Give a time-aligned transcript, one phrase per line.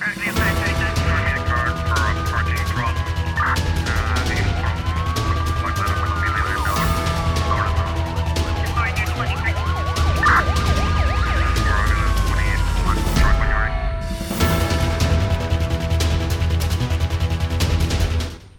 [0.00, 0.31] Currently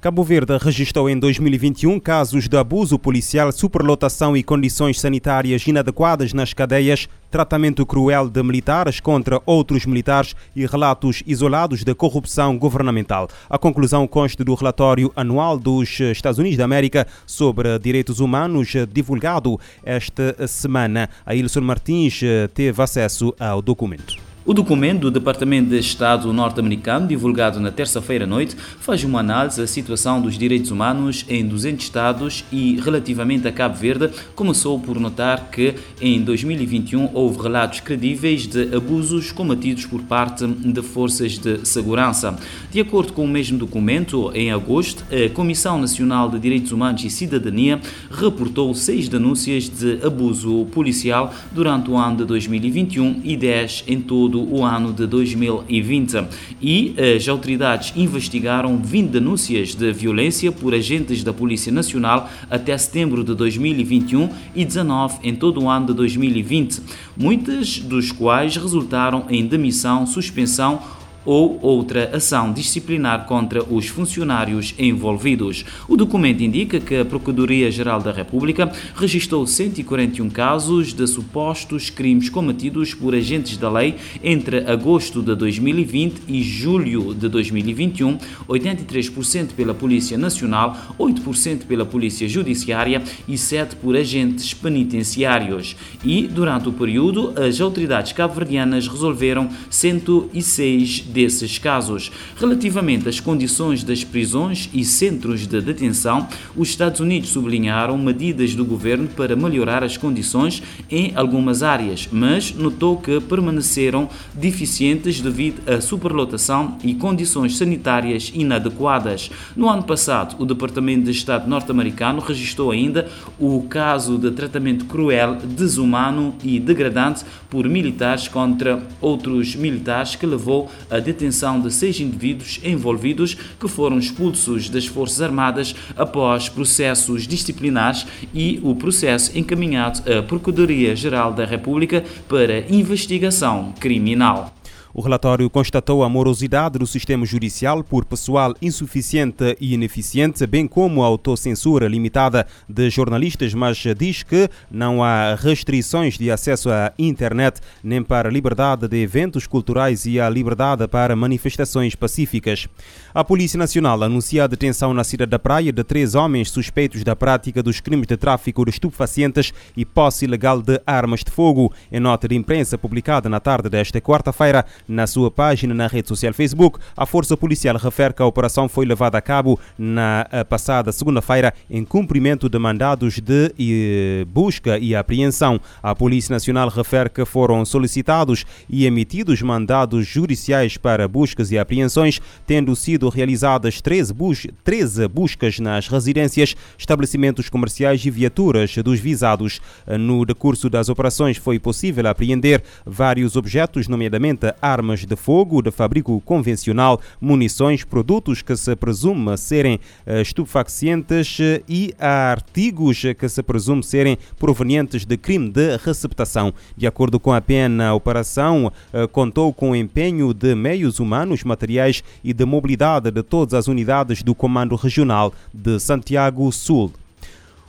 [0.04, 6.54] Cabo Verde registrou em 2021 casos de abuso policial, superlotação e condições sanitárias inadequadas nas
[6.54, 13.30] cadeias, tratamento cruel de militares contra outros militares e relatos isolados de corrupção governamental.
[13.50, 19.58] A conclusão consta do relatório anual dos Estados Unidos da América sobre direitos humanos divulgado
[19.86, 21.10] esta semana.
[21.26, 22.20] A Ilson Martins
[22.54, 24.23] teve acesso ao documento.
[24.46, 29.62] O documento do Departamento de Estado norte-americano, divulgado na terça-feira à noite, faz uma análise
[29.62, 35.00] da situação dos direitos humanos em 200 estados e, relativamente a Cabo Verde, começou por
[35.00, 41.66] notar que em 2021 houve relatos credíveis de abusos cometidos por parte de forças de
[41.66, 42.38] segurança.
[42.70, 47.10] De acordo com o mesmo documento, em agosto, a Comissão Nacional de Direitos Humanos e
[47.10, 47.80] Cidadania
[48.12, 54.33] reportou seis denúncias de abuso policial durante o ano de 2021 e 10 em todo
[54.42, 56.26] o ano de 2020
[56.62, 63.24] e as autoridades investigaram 20 denúncias de violência por agentes da Polícia Nacional até setembro
[63.24, 66.82] de 2021 e 19 em todo o ano de 2020,
[67.18, 70.82] muitas dos quais resultaram em demissão, suspensão
[71.26, 75.66] ou outra ação disciplinar contra os funcionários envolvidos.
[75.88, 82.94] O documento indica que a Procuradoria-Geral da República registrou 141 casos de supostos crimes cometidos
[82.94, 90.18] por agentes da lei entre agosto de 2020 e julho de 2021, 83% pela Polícia
[90.18, 95.76] Nacional, 8% pela Polícia Judiciária e 7% por agentes penitenciários.
[96.04, 102.12] E, durante o período, as autoridades cabo-verdianas resolveram 106 desses casos.
[102.38, 108.66] Relativamente às condições das prisões e centros de detenção, os Estados Unidos sublinharam medidas do
[108.66, 115.80] governo para melhorar as condições em algumas áreas, mas notou que permaneceram deficientes devido à
[115.80, 119.30] superlotação e condições sanitárias inadequadas.
[119.56, 123.08] No ano passado, o Departamento de Estado norte-americano registrou ainda
[123.40, 130.70] o caso de tratamento cruel, desumano e degradante por militares contra outros militares que levou
[130.90, 138.06] a detenção de seis indivíduos envolvidos que foram expulsos das Forças Armadas após processos disciplinares
[138.34, 144.54] e o processo encaminhado à Procuradoria-Geral da República para investigação criminal.
[144.96, 151.02] O relatório constatou a morosidade do sistema judicial por pessoal insuficiente e ineficiente, bem como
[151.02, 157.60] a autocensura limitada de jornalistas, mas diz que não há restrições de acesso à internet
[157.84, 162.68] nem para a liberdade de eventos culturais e a liberdade para manifestações pacíficas.
[163.16, 167.16] A Polícia Nacional anuncia a detenção na cidade da Praia de três homens suspeitos da
[167.16, 171.74] prática dos crimes de tráfico de estupefacientes e posse ilegal de armas de fogo.
[171.92, 176.34] Em nota de imprensa publicada na tarde desta quarta-feira, na sua página na rede social
[176.34, 180.92] Facebook, a Força Policial refere que a operação foi levada a cabo na eh, passada
[180.92, 185.60] segunda-feira em cumprimento de mandados de eh, busca e apreensão.
[185.82, 192.20] A Polícia Nacional refere que foram solicitados e emitidos mandados judiciais para buscas e apreensões,
[192.46, 199.62] tendo sido realizadas 13, bus 13 buscas nas residências, estabelecimentos comerciais e viaturas dos visados.
[200.00, 205.72] No decurso das operações foi possível apreender vários objetos, nomeadamente a armas de fogo de
[205.72, 213.44] fabrico convencional, munições, produtos que se presume serem eh, estupefacientes eh, e artigos que se
[213.44, 216.54] presume serem provenientes de crime de receptação.
[216.76, 221.44] De acordo com a pena, a operação eh, contou com o empenho de meios humanos,
[221.44, 226.92] materiais e de mobilidade de todas as unidades do Comando Regional de Santiago Sul.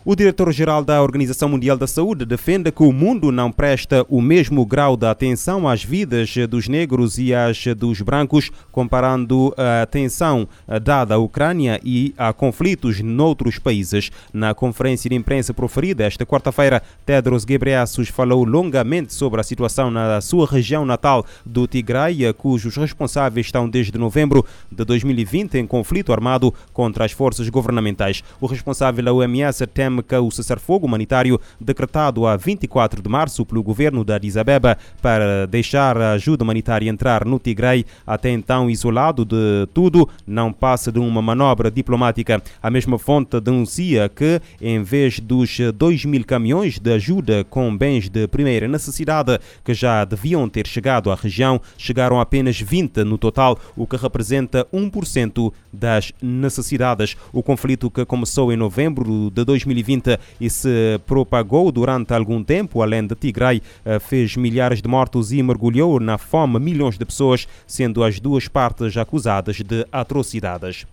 [0.07, 4.67] O diretor-geral da Organização Mundial da Saúde defende que o mundo não presta o mesmo
[4.67, 10.47] grau de atenção às vidas dos negros e às dos brancos, comparando a atenção
[10.83, 14.11] dada à Ucrânia e a conflitos noutros países.
[14.31, 20.21] Na conferência de imprensa proferida esta quarta-feira, Tedros Ghebreyesus falou longamente sobre a situação na
[20.21, 26.53] sua região natal do Tigray, cujos responsáveis estão desde novembro de 2020 em conflito armado
[26.75, 28.23] contra as forças governamentais.
[28.39, 33.63] O responsável da OMS teme que o cessar-fogo humanitário decretado a 24 de março pelo
[33.63, 39.25] governo de Addis Abeba para deixar a ajuda humanitária entrar no Tigray, até então isolado
[39.25, 42.43] de tudo, não passe de uma manobra diplomática.
[42.63, 48.09] A mesma fonte denuncia que, em vez dos 2 mil caminhões de ajuda com bens
[48.09, 53.59] de primeira necessidade que já deviam ter chegado à região, chegaram apenas 20 no total,
[53.77, 57.17] o que representa 1% das necessidades.
[57.33, 59.84] O conflito que começou em novembro de 2020
[60.41, 65.43] e se propagou durante algum tempo, além de Tigray, eh, fez milhares de mortos e
[65.43, 70.87] mergulhou na fome milhões de pessoas, sendo as duas partes acusadas de atrocidades.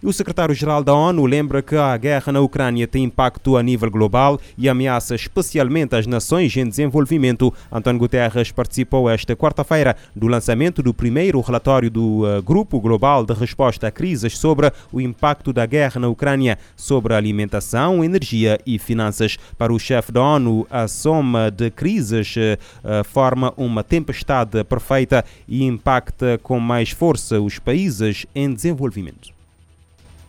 [0.00, 3.90] E o secretário-geral da ONU lembra que a guerra na Ucrânia tem impacto a nível
[3.90, 7.52] global e ameaça especialmente as nações em desenvolvimento.
[7.70, 13.34] António Guterres participou esta quarta-feira do lançamento do primeiro relatório do uh, Grupo Global de
[13.34, 19.36] Resposta a Crises sobre o impacto da guerra na Ucrânia sobre alimentação, energia e finanças.
[19.58, 25.64] Para o chefe da ONU, a soma de crises uh, forma uma tempestade perfeita e
[25.64, 29.37] impacta com mais força os países em desenvolvimento.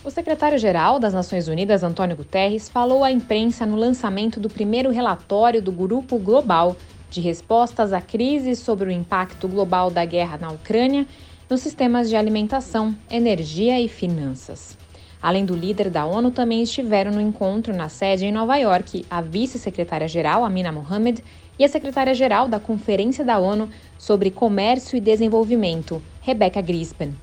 [0.10, 5.62] O secretário-geral das Nações Unidas, Antônio Guterres, falou à imprensa no lançamento do primeiro relatório
[5.62, 6.76] do Grupo Global
[7.12, 11.06] de Respostas à Crise sobre o Impacto Global da Guerra na Ucrânia
[11.48, 14.76] nos sistemas de alimentação, energia e finanças.
[15.22, 19.22] Além do líder da ONU, também estiveram no encontro na sede em Nova York a
[19.22, 21.24] vice-secretária-geral, Amina Mohamed,
[21.60, 27.14] e a secretária-geral da Conferência da ONU sobre Comércio e Desenvolvimento, Rebecca Grispen.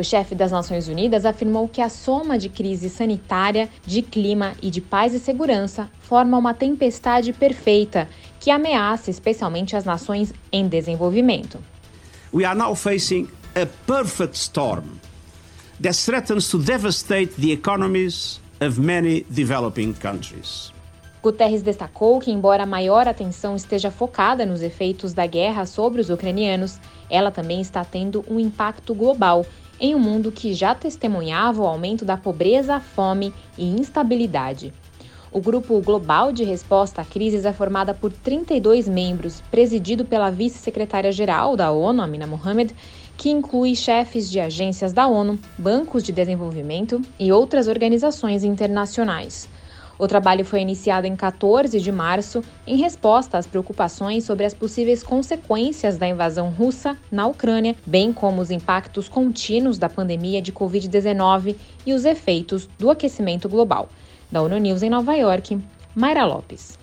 [0.00, 4.70] O chefe das Nações Unidas afirmou que a soma de crise sanitária, de clima e
[4.70, 8.08] de paz e segurança forma uma tempestade perfeita
[8.38, 11.58] que ameaça especialmente as nações em desenvolvimento.
[12.32, 14.84] We are now facing a perfect storm
[15.82, 20.72] that threatens to devastate the economies of many developing countries.
[21.22, 26.08] Guterres destacou que, embora a maior atenção esteja focada nos efeitos da guerra sobre os
[26.08, 26.78] ucranianos,
[27.10, 29.44] ela também está tendo um impacto global
[29.80, 34.72] em um mundo que já testemunhava o aumento da pobreza, fome e instabilidade.
[35.32, 41.56] O Grupo Global de Resposta a Crises é formado por 32 membros, presidido pela vice-secretária-geral
[41.56, 42.74] da ONU, Amina Mohamed,
[43.16, 49.48] que inclui chefes de agências da ONU, bancos de desenvolvimento e outras organizações internacionais.
[50.00, 55.02] O trabalho foi iniciado em 14 de março em resposta às preocupações sobre as possíveis
[55.02, 61.54] consequências da invasão russa na Ucrânia, bem como os impactos contínuos da pandemia de Covid-19
[61.84, 63.90] e os efeitos do aquecimento global.
[64.32, 65.62] Da ONU News em Nova York,
[65.94, 66.79] Mayra Lopes.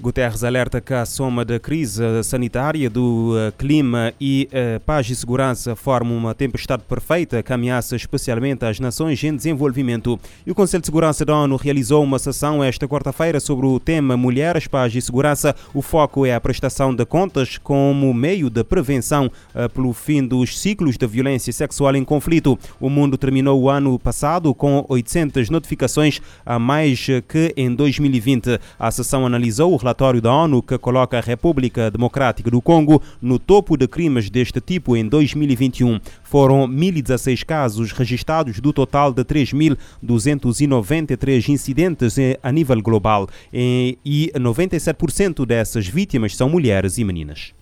[0.00, 5.14] Guterres alerta que a soma da crise sanitária, do uh, clima e uh, paz e
[5.14, 10.18] segurança forma uma tempestade perfeita que ameaça especialmente as nações em desenvolvimento.
[10.46, 14.16] E o Conselho de Segurança da ONU realizou uma sessão esta quarta-feira sobre o tema
[14.16, 15.54] Mulheres, Paz e Segurança.
[15.74, 20.58] O foco é a prestação de contas como meio de prevenção uh, pelo fim dos
[20.58, 22.58] ciclos de violência sexual em conflito.
[22.80, 28.58] O mundo terminou o ano passado com 800 notificações a mais que em 2020.
[28.78, 33.40] A sessão analisou o relatório da ONU que coloca a República Democrática do Congo no
[33.40, 35.98] topo de crimes deste tipo em 2021.
[36.22, 43.98] Foram 1.016 casos registrados do total de 3.293 incidentes a nível global e
[44.36, 47.52] 97% dessas vítimas são mulheres e meninas.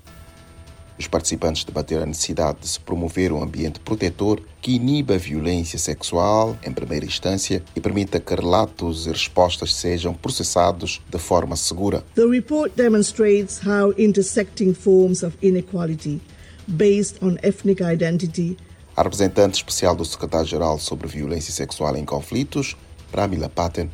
[0.99, 5.79] Os participantes debateram a necessidade de se promover um ambiente protetor que iniba a violência
[5.79, 12.05] sexual em primeira instância e permita que relatos e respostas sejam processados de forma segura.
[12.17, 16.21] The report demonstrates how intersecting forms of inequality
[16.67, 18.57] based on ethnic identity
[18.99, 22.77] a representante especial do secretário-geral sobre violência sexual em conflitos,
[23.13, 23.89] Pramila Patten,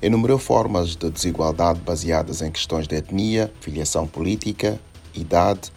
[0.00, 4.78] enumerou formas de desigualdade baseadas em questões de etnia, filiação política,
[5.12, 5.72] idade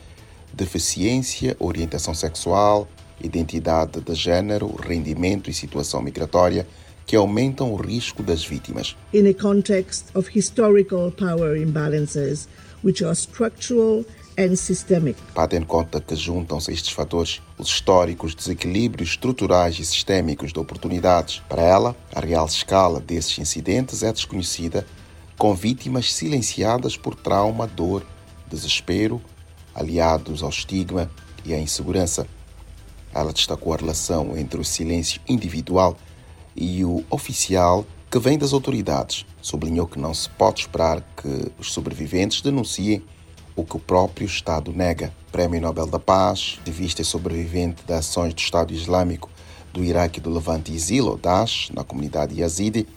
[0.57, 2.87] deficiência, orientação sexual,
[3.23, 6.67] identidade de género, rendimento e situação migratória
[7.05, 8.97] que aumentam o risco das vítimas.
[9.13, 12.49] In a context of historical power imbalances,
[12.83, 14.03] which are structural
[14.37, 15.17] and systemic.
[15.33, 21.41] Patten conta que juntam-se estes fatores os históricos desequilíbrios estruturais e sistémicos de oportunidades.
[21.47, 24.85] Para ela, a real escala desses incidentes é desconhecida,
[25.37, 28.03] com vítimas silenciadas por trauma, dor,
[28.49, 29.21] desespero
[29.77, 31.09] aliados ao estigma
[31.45, 32.27] e à insegurança.
[33.13, 35.95] Ela destacou a relação entre o silêncio individual
[36.55, 39.25] e o oficial que vem das autoridades.
[39.41, 43.03] Sublinhou que não se pode esperar que os sobreviventes denunciem
[43.55, 45.13] o que o próprio Estado nega.
[45.31, 49.29] Prémio Nobel da Paz, ativista e sobrevivente das ações do Estado Islâmico
[49.73, 52.87] do Iraque do Levante Exil, ou Daesh, na comunidade Yazidi,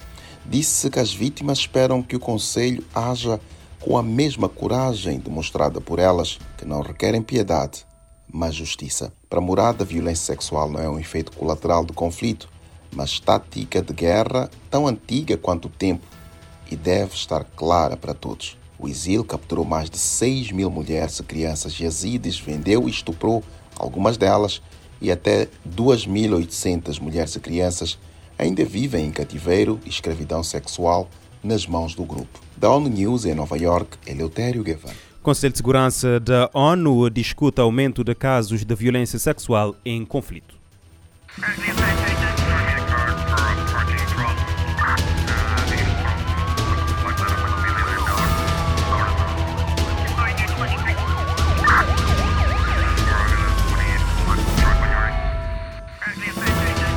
[0.47, 3.41] disse que as vítimas esperam que o Conselho haja
[3.81, 7.87] com a mesma coragem demonstrada por elas, que não requerem piedade,
[8.31, 9.13] mas justiça.
[9.29, 12.49] Para Morada, a violência sexual não é um efeito colateral do conflito,
[12.95, 16.07] mas tática de guerra tão antiga quanto o tempo
[16.71, 18.59] e deve estar clara para todos.
[18.79, 23.43] O exílio capturou mais de 6 mil mulheres e crianças yazidis, vendeu e estuprou
[23.77, 24.63] algumas delas
[25.01, 27.99] e até 2.800 mulheres e crianças
[28.39, 31.09] ainda vivem em cativeiro escravidão sexual
[31.43, 32.41] nas mãos do grupo.
[32.57, 34.97] Da ONU News em Nova York, Eleutério Guevara.
[35.23, 40.55] Conselho de Segurança da ONU discute aumento de casos de violência sexual em conflito.